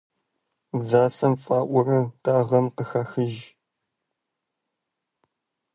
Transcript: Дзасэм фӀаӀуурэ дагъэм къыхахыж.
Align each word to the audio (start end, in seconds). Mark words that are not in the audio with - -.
Дзасэм 0.79 1.33
фӀаӀуурэ 1.43 1.99
дагъэм 2.23 2.65
къыхахыж. 2.75 3.33